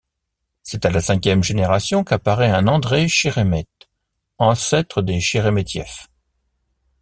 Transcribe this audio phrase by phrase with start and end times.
[0.63, 3.67] C'est à la cinquième génération qu'apparaît un André Chérémet,
[4.39, 6.07] ancêtre des Cheremetiev.